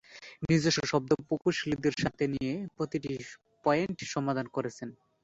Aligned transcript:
নিজস্ব 0.45 0.79
শব্দ 0.91 1.11
প্রকৌশলীদের 1.27 1.95
সাথে 2.03 2.23
নিয়ে 2.33 2.53
প্রতিটি 2.77 3.11
পয়েন্ট 3.65 3.97
সমাধান 4.13 4.45
করেছেন। 4.55 4.89